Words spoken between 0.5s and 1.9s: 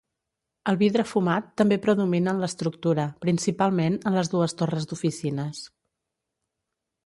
El vidre fumat també